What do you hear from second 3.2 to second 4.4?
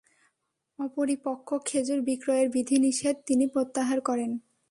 তিনি প্রত্যাহার করেন।